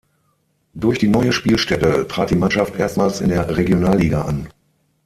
[0.73, 4.47] Durch die neue Spielstätte trat die Mannschaft erstmals in der Regionalliga an.